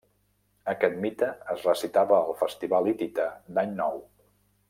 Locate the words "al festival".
2.21-2.91